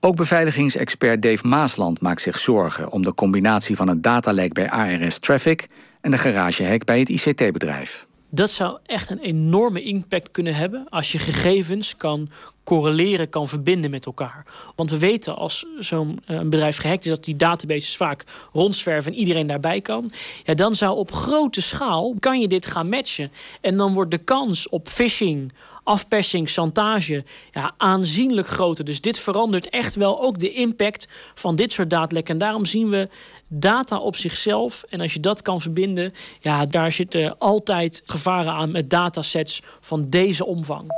[0.00, 5.18] Ook beveiligingsexpert Dave Maasland maakt zich zorgen om de combinatie van het datalek bij ARS
[5.18, 5.66] Traffic
[6.00, 8.06] en de garagehack bij het ICT-bedrijf.
[8.30, 12.30] Dat zou echt een enorme impact kunnen hebben als je gegevens kan
[12.64, 14.46] correleren kan verbinden met elkaar.
[14.76, 17.10] Want we weten als zo'n uh, bedrijf gehackt is...
[17.10, 20.12] dat die databases vaak rondzwerven en iedereen daarbij kan.
[20.44, 23.32] Ja, dan zou op grote schaal kan je dit gaan matchen.
[23.60, 25.52] En dan wordt de kans op phishing
[25.86, 28.84] afpersing, chantage ja, aanzienlijk groter.
[28.84, 32.32] Dus dit verandert echt wel ook de impact van dit soort datalekken.
[32.32, 33.08] En daarom zien we
[33.48, 34.84] data op zichzelf.
[34.88, 40.08] En als je dat kan verbinden, ja, daar zitten altijd gevaren aan met datasets van
[40.08, 40.90] deze omvang.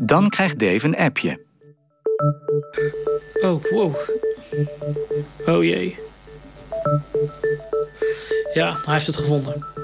[0.00, 1.44] Dan krijgt Dave een appje.
[3.40, 3.94] Oh, wow.
[5.46, 5.98] Oh jee.
[8.54, 9.75] Ja, hij heeft het gevonden.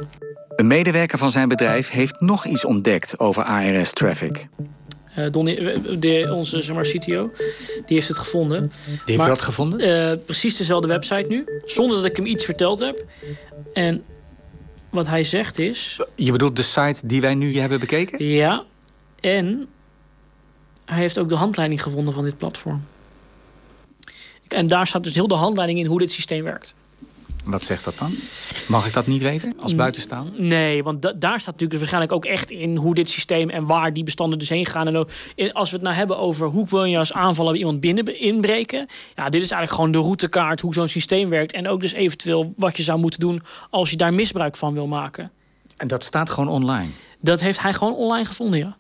[0.57, 4.49] Een medewerker van zijn bedrijf heeft nog iets ontdekt over ARS-traffic.
[5.17, 7.31] Uh, eh, Donnie, eh, de, onze zeg maar, CTO,
[7.87, 8.73] die heeft het gevonden.
[8.87, 9.81] Die heeft maar, dat gevonden?
[9.81, 13.05] Uh, precies dezelfde website nu, zonder dat ik hem iets verteld heb.
[13.73, 14.05] En
[14.91, 16.01] wat hij zegt is...
[16.15, 18.25] Je bedoelt de site die wij nu hebben bekeken?
[18.25, 18.65] Ja,
[19.21, 19.69] en
[20.85, 22.85] hij heeft ook de handleiding gevonden van dit platform.
[24.49, 26.75] En daar staat dus heel de handleiding in hoe dit systeem werkt.
[27.43, 28.15] Wat zegt dat dan?
[28.69, 30.43] Mag ik dat niet weten als buitenstaander?
[30.43, 33.93] Nee, want daar staat natuurlijk dus waarschijnlijk ook echt in hoe dit systeem en waar
[33.93, 34.87] die bestanden dus heen gaan.
[34.87, 35.11] En ook,
[35.53, 38.87] als we het nou hebben over hoe wil je als aanvaller iemand binnen inbreken.
[39.15, 41.53] Ja, dit is eigenlijk gewoon de routekaart hoe zo'n systeem werkt.
[41.53, 44.87] En ook dus eventueel wat je zou moeten doen als je daar misbruik van wil
[44.87, 45.31] maken.
[45.77, 46.89] En dat staat gewoon online?
[47.21, 48.77] Dat heeft hij gewoon online gevonden, ja.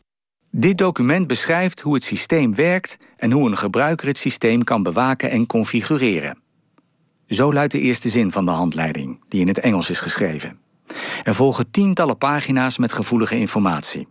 [0.50, 5.30] Dit document beschrijft hoe het systeem werkt en hoe een gebruiker het systeem kan bewaken
[5.30, 6.41] en configureren.
[7.32, 10.58] Zo luidt de eerste zin van de handleiding, die in het Engels is geschreven.
[11.22, 14.08] Er volgen tientallen pagina's met gevoelige informatie.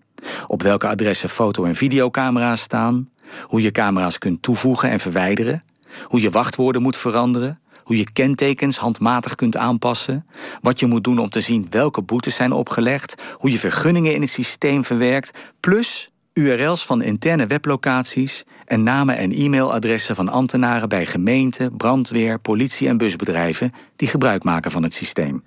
[0.48, 3.10] Op welke adressen foto- en videocamera's staan,
[3.44, 5.64] hoe je camera's kunt toevoegen en verwijderen,
[6.04, 10.26] hoe je wachtwoorden moet veranderen, hoe je kentekens handmatig kunt aanpassen,
[10.62, 14.22] wat je moet doen om te zien welke boetes zijn opgelegd, hoe je vergunningen in
[14.22, 16.11] het systeem verwerkt, plus
[16.42, 22.98] URL's van interne weblocaties en namen en e-mailadressen van ambtenaren bij gemeenten, brandweer, politie en
[22.98, 25.44] busbedrijven die gebruik maken van het systeem.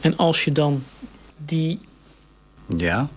[0.00, 0.82] En als je dan
[1.36, 1.78] die.
[2.76, 3.08] Ja.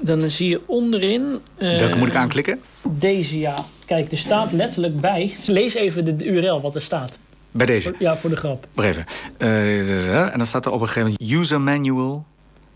[0.00, 1.38] Dan zie je onderin.
[1.58, 2.60] Uh, Welke moet ik aanklikken?
[2.82, 3.64] Deze ja.
[3.86, 5.34] Kijk, er staat letterlijk bij.
[5.46, 7.18] Lees even de URL wat er staat.
[7.50, 7.94] Bij deze?
[7.98, 8.66] Ja, voor de grap.
[8.72, 9.04] Wacht even.
[9.38, 12.26] Uh, en dan staat er op een gegeven moment: User Manual,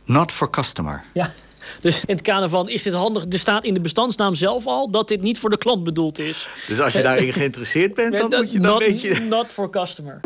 [0.05, 1.05] not for customer.
[1.13, 1.33] Ja.
[1.81, 3.25] Dus in het kader van, is dit handig?
[3.29, 6.49] Er staat in de bestandsnaam zelf al dat dit niet voor de klant bedoeld is.
[6.67, 9.21] Dus als je daarin geïnteresseerd bent, dan moet je dan not, weet je...
[9.29, 10.21] Not for customer.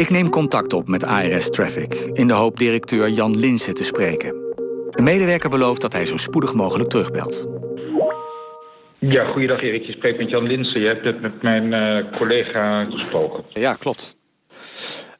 [0.00, 4.34] Ik neem contact op met ARS Traffic in de hoop directeur Jan Linsen te spreken.
[4.90, 7.59] Een medewerker belooft dat hij zo spoedig mogelijk terugbelt.
[9.00, 9.84] Ja, goeiedag Erik.
[9.84, 10.80] Je spreekt met Jan Linsen.
[10.80, 13.44] Je hebt het met mijn uh, collega gesproken.
[13.48, 14.16] Ja, klopt.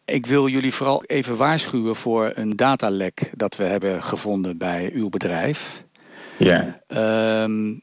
[0.04, 5.08] Ik wil jullie vooral even waarschuwen voor een datalek dat we hebben gevonden bij uw
[5.08, 5.84] bedrijf.
[6.36, 6.80] Ja.
[7.44, 7.82] Um,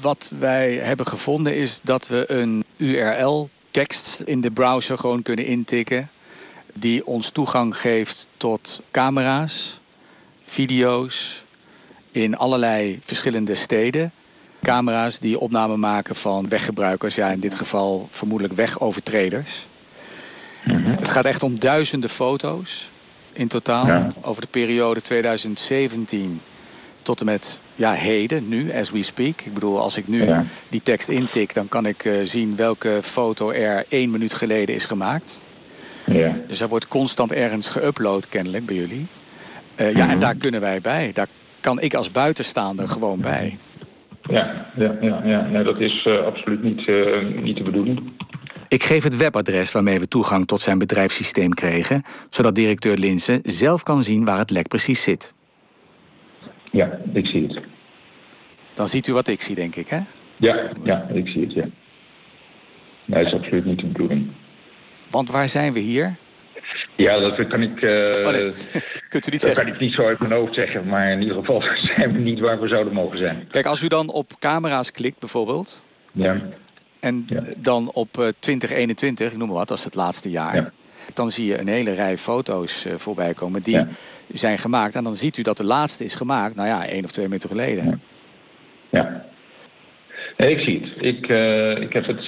[0.00, 6.10] wat wij hebben gevonden is dat we een URL-tekst in de browser gewoon kunnen intikken.
[6.74, 9.80] Die ons toegang geeft tot camera's,
[10.42, 11.44] video's
[12.12, 14.12] in allerlei verschillende steden.
[14.62, 19.66] Camera's die opname maken van weggebruikers, ja, in dit geval vermoedelijk wegovertreders.
[20.64, 20.86] Mhm.
[20.86, 22.90] Het gaat echt om duizenden foto's
[23.32, 26.40] in totaal over de periode 2017
[27.02, 29.40] tot en met ja, heden, nu, as we speak.
[29.40, 30.28] Ik bedoel, als ik nu
[30.70, 34.86] die tekst intik, dan kan ik uh, zien welke foto er één minuut geleden is
[34.86, 35.40] gemaakt.
[36.04, 36.36] Ja.
[36.48, 39.06] Dus er wordt constant ergens geüpload, kennelijk, bij jullie.
[39.76, 40.18] Uh, Ja, en mhm.
[40.18, 41.10] daar kunnen wij bij.
[41.12, 41.26] Daar
[41.60, 43.58] kan ik als buitenstaander gewoon bij.
[44.28, 45.46] Ja, ja, ja, ja.
[45.46, 48.12] Nee, dat is uh, absoluut niet, uh, niet de bedoeling.
[48.68, 53.82] Ik geef het webadres waarmee we toegang tot zijn bedrijfssysteem kregen, zodat directeur Linsen zelf
[53.82, 55.34] kan zien waar het lek precies zit.
[56.72, 57.60] Ja, ik zie het.
[58.74, 60.00] Dan ziet u wat ik zie, denk ik, hè?
[60.36, 61.68] Ja, ja ik zie het, ja.
[63.04, 64.30] Nee, dat is absoluut niet de bedoeling.
[65.10, 66.16] Want waar zijn we hier?
[66.98, 67.82] Ja, dat kan ik...
[67.82, 68.42] Uh, oh nee.
[69.08, 69.64] Kunt u niet dat zeggen?
[69.64, 71.62] kan ik niet zo uit mijn hoofd zeggen, maar in ieder geval
[71.96, 73.48] zijn we niet waar we zouden mogen zijn.
[73.50, 75.84] Kijk, als u dan op camera's klikt bijvoorbeeld...
[76.12, 76.40] Ja.
[77.00, 80.54] En dan op 2021, eh, ik noem maar wat, dat is het laatste jaar...
[80.54, 80.70] Ja.
[81.14, 83.84] dan zie je een hele rij foto's uh, voorbij komen die
[84.28, 84.94] zijn gemaakt.
[84.94, 87.48] En dan ziet u dat de laatste is gemaakt, nou ja, één of twee minuten
[87.48, 88.02] geleden.
[88.90, 89.24] Ja.
[90.36, 91.04] Nee, ik zie het.
[91.04, 92.24] Ik, uh, ik, heb, het,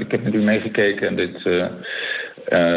[0.00, 1.66] ik heb met u meegekeken en dit uh,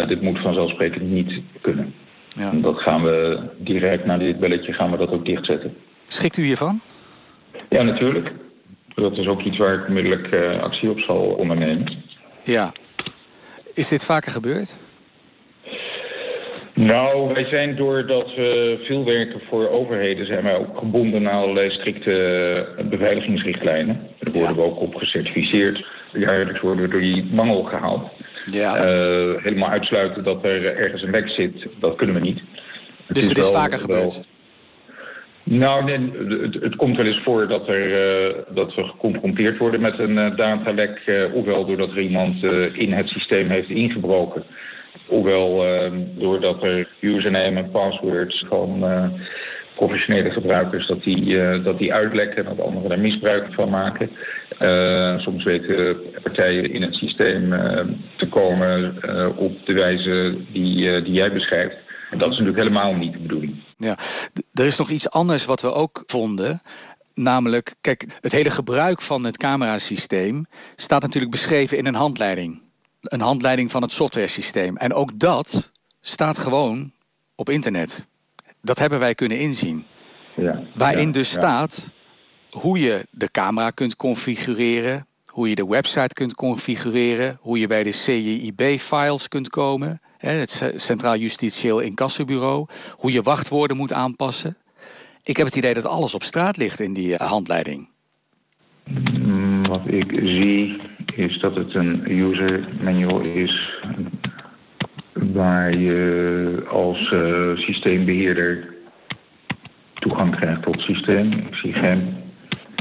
[0.07, 1.93] dit moet vanzelfsprekend niet kunnen.
[2.29, 2.51] Ja.
[2.51, 5.75] En dat gaan we direct na dit belletje gaan we dat ook dichtzetten.
[6.07, 6.79] Schikt u hiervan?
[7.69, 8.31] Ja, natuurlijk.
[8.95, 12.03] Dat is ook iets waar ik onmiddellijk uh, actie op zal ondernemen.
[12.43, 12.71] Ja.
[13.73, 14.77] Is dit vaker gebeurd?
[16.73, 20.25] Nou, wij zijn doordat we veel werken voor overheden...
[20.25, 22.13] zijn wij ook gebonden aan allerlei strikte
[22.77, 24.07] eh, beveiligingsrichtlijnen.
[24.17, 25.87] Daar worden we ook op gecertificeerd.
[26.13, 28.09] Jaarlijks worden we door die mangel gehaald.
[28.51, 28.75] Ja.
[28.75, 32.39] Uh, helemaal uitsluiten dat er ergens een lek zit, dat kunnen we niet.
[33.05, 34.27] Het dus is het is vaker wel, gebeurd?
[35.43, 39.81] Nou, nee, het, het, komt wel eens voor dat, er, uh, dat we geconfronteerd worden
[39.81, 41.01] met een uh, datalek.
[41.33, 44.43] Ofwel doordat er iemand in het systeem heeft ingebroken.
[45.07, 45.65] Ofwel
[46.15, 48.83] doordat er username en passwords van
[49.77, 50.87] professionele gebruikers...
[50.87, 54.09] dat die, dat die uitlekken en dat anderen daar misbruik van maken.
[55.21, 57.49] soms weten partijen in het systeem
[58.15, 58.95] te komen
[59.37, 61.75] op de wijze die, die jij beschrijft.
[62.09, 63.55] En dat is natuurlijk helemaal niet de bedoeling.
[63.77, 63.97] Ja,
[64.53, 66.61] er is nog iets anders wat we ook vonden.
[67.13, 72.61] Namelijk, kijk, het hele gebruik van het camerasysteem staat natuurlijk beschreven in een handleiding.
[73.01, 74.77] Een handleiding van het softwaresysteem.
[74.77, 76.91] En ook dat staat gewoon
[77.35, 78.07] op internet.
[78.67, 79.85] Dat hebben wij kunnen inzien.
[80.35, 81.93] Ja, Waarin dus staat
[82.49, 87.83] hoe je de camera kunt configureren, hoe je de website kunt configureren, hoe je bij
[87.83, 92.65] de CJIB-files kunt komen, het Centraal Justitieel Incassobureau,
[92.97, 94.57] hoe je wachtwoorden moet aanpassen.
[95.23, 97.89] Ik heb het idee dat alles op straat ligt in die eh, handleiding.
[99.11, 100.81] Mm, wat ik zie
[101.15, 103.81] is dat het een user manual is
[105.33, 108.75] waar je als uh, systeembeheerder
[109.93, 111.31] toegang krijgt tot het systeem.
[111.31, 111.99] Ik zie geen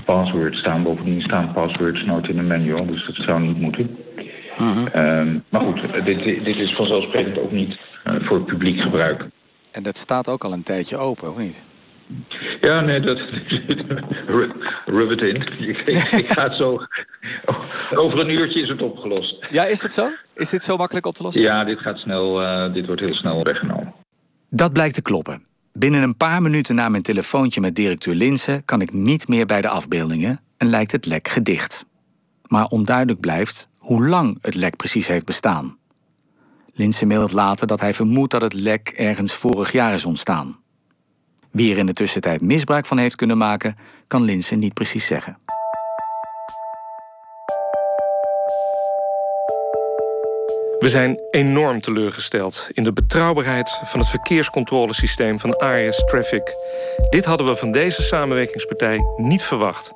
[0.04, 0.82] password staan.
[0.82, 3.96] Bovendien staan passwords nooit in de manual, dus dat zou niet moeten.
[4.94, 9.24] Uh maar goed, dit, dit is vanzelfsprekend ook niet uh, voor publiek gebruik.
[9.70, 11.62] En dat staat ook al een tijdje open, of niet?
[12.60, 13.18] Ja, nee, dat...
[14.96, 15.36] rub it in.
[15.68, 15.78] Ik,
[16.12, 16.86] ik ga het zo...
[18.02, 19.46] Over een uurtje is het opgelost.
[19.48, 20.10] Ja, is het zo?
[20.34, 21.42] Is dit zo makkelijk op te lossen?
[21.42, 22.42] Ja, dit gaat snel...
[22.42, 23.94] Uh, dit wordt heel snel weggenomen.
[24.50, 25.42] Dat blijkt te kloppen.
[25.72, 28.64] Binnen een paar minuten na mijn telefoontje met directeur Linsen...
[28.64, 31.86] kan ik niet meer bij de afbeeldingen en lijkt het lek gedicht.
[32.46, 35.78] Maar onduidelijk blijft hoe lang het lek precies heeft bestaan.
[36.74, 40.54] Linsen mailt later dat hij vermoedt dat het lek ergens vorig jaar is ontstaan.
[41.56, 45.38] Wie er in de tussentijd misbruik van heeft kunnen maken, kan Linsen niet precies zeggen.
[50.78, 56.54] We zijn enorm teleurgesteld in de betrouwbaarheid van het verkeerscontrolesysteem van ARS Traffic.
[57.10, 59.92] Dit hadden we van deze samenwerkingspartij niet verwacht.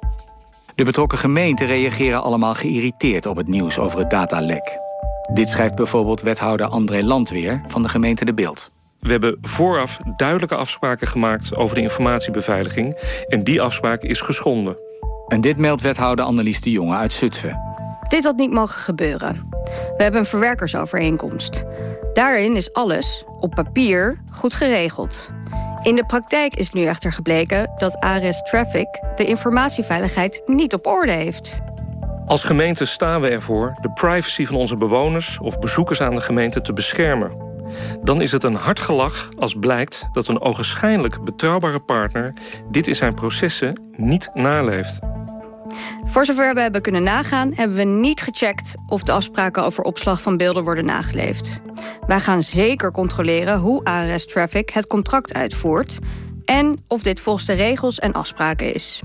[0.75, 4.79] De betrokken gemeenten reageren allemaal geïrriteerd op het nieuws over het datalek.
[5.33, 8.80] Dit schrijft bijvoorbeeld wethouder André Landweer van de gemeente De Beeld.
[9.01, 12.97] We hebben vooraf duidelijke afspraken gemaakt over de informatiebeveiliging
[13.29, 14.77] en die afspraak is geschonden.
[15.29, 17.61] En dit meldt wethouder Annelies de Jonge uit Zutphen.
[18.09, 19.49] Dit had niet mogen gebeuren.
[19.97, 21.65] We hebben een verwerkersovereenkomst.
[22.13, 25.33] Daarin is alles, op papier, goed geregeld.
[25.83, 31.13] In de praktijk is nu echter gebleken dat ARES Traffic de informatieveiligheid niet op orde
[31.13, 31.61] heeft.
[32.25, 36.61] Als gemeente staan we ervoor de privacy van onze bewoners of bezoekers aan de gemeente
[36.61, 37.50] te beschermen.
[38.03, 42.35] Dan is het een hard gelach als blijkt dat een ogenschijnlijk betrouwbare partner
[42.71, 44.99] dit in zijn processen niet naleeft.
[46.05, 50.23] Voor zover we hebben kunnen nagaan, hebben we niet gecheckt of de afspraken over opslag
[50.23, 51.61] van beelden worden nageleefd.
[52.07, 55.99] Wij gaan zeker controleren hoe ARS Traffic het contract uitvoert
[56.45, 59.01] en of dit volgens de regels en afspraken is.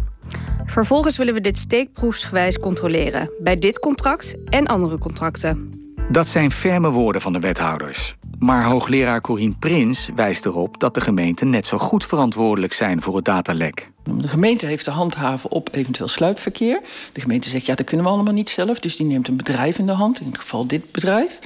[0.66, 5.85] Vervolgens willen we dit steekproefsgewijs controleren bij dit contract en andere contracten.
[6.12, 8.16] Dat zijn ferme woorden van de wethouders.
[8.40, 13.16] Maar hoogleraar Corien Prins wijst erop dat de gemeenten net zo goed verantwoordelijk zijn voor
[13.16, 13.92] het datalek.
[14.04, 16.82] De gemeente heeft te handhaven op eventueel sluitverkeer.
[17.12, 19.80] De gemeente zegt ja, dat kunnen we allemaal niet zelf, dus die neemt een bedrijf
[19.80, 21.40] in de hand, in het geval dit bedrijf.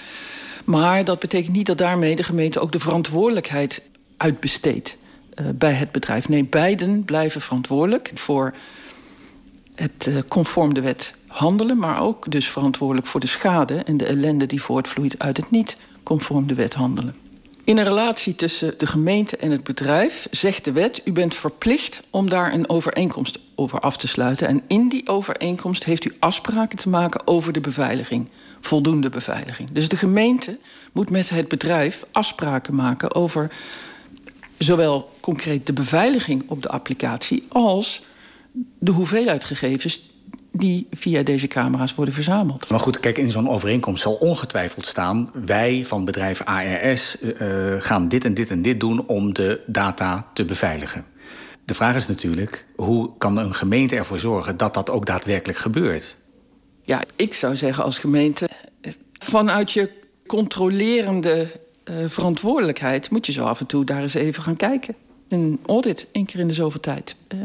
[0.66, 3.82] Maar dat betekent niet dat daarmee de gemeente ook de verantwoordelijkheid
[4.18, 4.98] uitbesteedt
[5.36, 6.30] uh, bij het bedrijf.
[6.30, 8.54] Nee, beiden blijven verantwoordelijk voor
[9.76, 14.06] het uh, conform de wet handelen, maar ook dus verantwoordelijk voor de schade en de
[14.06, 17.16] ellende die voortvloeit uit het niet conform de wet handelen.
[17.64, 22.02] In een relatie tussen de gemeente en het bedrijf zegt de wet: u bent verplicht
[22.10, 24.48] om daar een overeenkomst over af te sluiten.
[24.48, 29.72] En in die overeenkomst heeft u afspraken te maken over de beveiliging, voldoende beveiliging.
[29.72, 30.60] Dus de gemeente
[30.92, 33.52] moet met het bedrijf afspraken maken over
[34.58, 38.04] zowel concreet de beveiliging op de applicatie als
[38.80, 40.09] de hoeveelheid gegevens
[40.60, 42.70] die via deze camera's worden verzameld.
[42.70, 45.30] Maar goed, kijk, in zo'n overeenkomst zal ongetwijfeld staan...
[45.46, 50.28] wij van bedrijf ARS uh, gaan dit en dit en dit doen om de data
[50.34, 51.06] te beveiligen.
[51.66, 54.58] De vraag is natuurlijk, hoe kan een gemeente ervoor zorgen...
[54.58, 56.18] dat dat ook daadwerkelijk gebeurt?
[56.84, 58.50] Ja, ik zou zeggen als gemeente...
[59.20, 59.90] vanuit je
[60.28, 61.48] controlerende
[61.84, 64.96] uh, verantwoordelijkheid moet je zo af en toe daar eens even gaan kijken.
[65.28, 67.16] Een audit, één keer in de zoveel tijd.
[67.34, 67.40] Uh,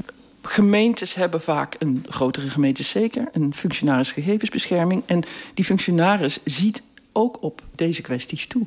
[0.47, 5.03] gemeentes hebben vaak, een grotere gemeentes zeker, een functionaris gegevensbescherming.
[5.07, 5.23] En
[5.55, 6.83] die functionaris ziet
[7.13, 8.67] ook op deze kwesties toe.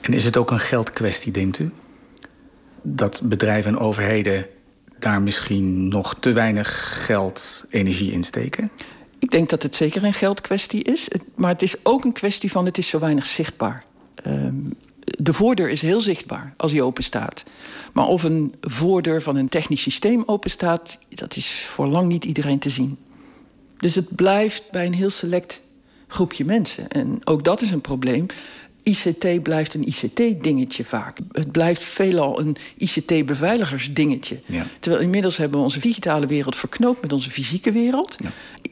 [0.00, 1.72] En is het ook een geldkwestie, denkt u?
[2.82, 4.46] Dat bedrijven en overheden
[4.98, 8.70] daar misschien nog te weinig geld, energie in steken?
[9.18, 11.08] Ik denk dat het zeker een geldkwestie is.
[11.36, 13.84] Maar het is ook een kwestie van het is zo weinig zichtbaar.
[14.26, 14.74] Um,
[15.04, 17.44] de voordeur is heel zichtbaar als die open staat.
[17.92, 22.24] Maar of een voordeur van een technisch systeem open staat, dat is voor lang niet
[22.24, 22.98] iedereen te zien.
[23.78, 25.62] Dus het blijft bij een heel select
[26.06, 26.88] groepje mensen.
[26.88, 28.26] En ook dat is een probleem.
[28.82, 31.18] ICT blijft een ICT-dingetje vaak.
[31.32, 34.40] Het blijft veelal een ICT-beveiligersdingetje.
[34.46, 34.66] Ja.
[34.80, 38.16] Terwijl inmiddels hebben we onze digitale wereld verknoopt met onze fysieke wereld.
[38.22, 38.30] Ja.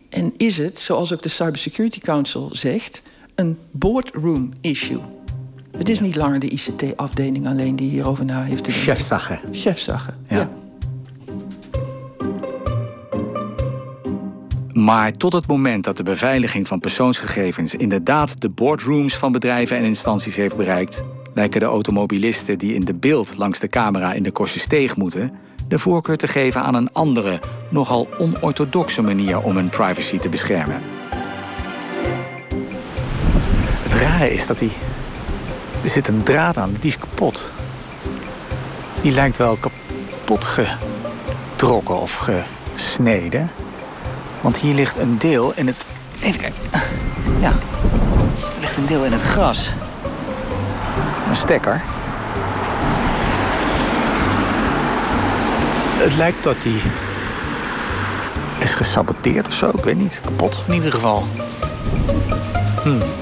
[0.09, 3.03] En is het, zoals ook de Cybersecurity Council zegt,
[3.35, 5.01] een boardroom issue.
[5.79, 8.95] Het is niet langer de ICT-afdeling alleen die hierover na heeft te denken.
[8.95, 9.41] Chefzagge.
[9.51, 10.37] Chefzagge, ja.
[10.37, 10.51] ja.
[14.73, 19.85] Maar tot het moment dat de beveiliging van persoonsgegevens inderdaad de boardrooms van bedrijven en
[19.85, 21.05] instanties heeft bereikt,
[21.35, 25.33] lijken de automobilisten die in de beeld langs de camera in de Korsensteeg moeten,
[25.69, 30.81] de voorkeur te geven aan een andere, nogal onorthodoxe manier om hun privacy te beschermen.
[33.83, 34.73] Het rare is dat die
[35.83, 37.51] er zit een draad aan, die is kapot.
[39.01, 42.17] Die lijkt wel kapot getrokken of
[42.75, 43.51] gesneden.
[44.41, 45.85] Want hier ligt een deel in het...
[46.21, 46.61] Even kijken.
[47.41, 47.51] Ja.
[48.55, 49.71] Er ligt een deel in het gras.
[51.29, 51.83] Een stekker.
[55.99, 56.81] Het lijkt dat die
[58.59, 59.69] is gesaboteerd of zo.
[59.69, 60.21] Ik weet niet.
[60.25, 61.27] Kapot in ieder geval.
[62.83, 63.22] Hm.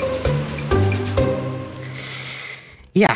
[2.93, 3.15] Ja,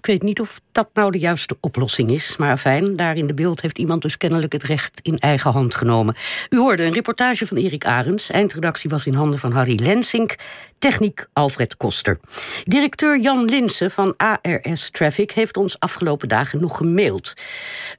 [0.00, 2.36] ik weet niet of dat nou de juiste oplossing is.
[2.36, 5.74] Maar fijn, daar in de beeld heeft iemand dus kennelijk het recht in eigen hand
[5.74, 6.14] genomen.
[6.50, 8.30] U hoorde een reportage van Erik Arends.
[8.30, 10.34] Eindredactie was in handen van Harry Lensink.
[10.78, 12.20] Techniek Alfred Koster.
[12.64, 17.34] Directeur Jan Linsen van ARS Traffic heeft ons afgelopen dagen nog gemaild.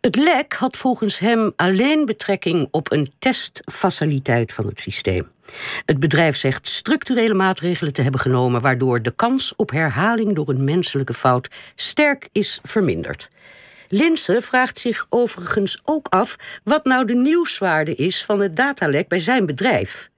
[0.01, 5.27] Het lek had volgens hem alleen betrekking op een testfaciliteit van het systeem.
[5.85, 10.63] Het bedrijf zegt structurele maatregelen te hebben genomen, waardoor de kans op herhaling door een
[10.63, 13.29] menselijke fout sterk is verminderd.
[13.87, 19.19] Linse vraagt zich overigens ook af wat nou de nieuwswaarde is van het datalek bij
[19.19, 20.09] zijn bedrijf.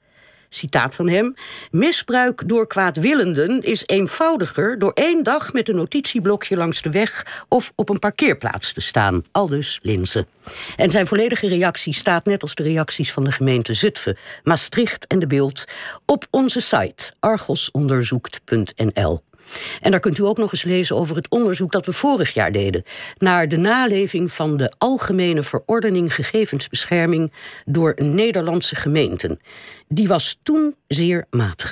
[0.55, 1.35] Citaat van hem:
[1.71, 7.71] Misbruik door kwaadwillenden is eenvoudiger door één dag met een notitieblokje langs de weg of
[7.75, 9.21] op een parkeerplaats te staan.
[9.31, 10.25] Aldus Linse.
[10.75, 15.19] En zijn volledige reactie staat net als de reacties van de gemeente Zutphen, Maastricht en
[15.19, 15.63] de Beeld
[16.05, 19.21] op onze site argosonderzoekt.nl.
[19.81, 22.51] En daar kunt u ook nog eens lezen over het onderzoek dat we vorig jaar
[22.51, 22.83] deden
[23.17, 27.33] naar de naleving van de Algemene Verordening Gegevensbescherming
[27.65, 29.39] door Nederlandse gemeenten.
[29.87, 31.71] Die was toen zeer matig.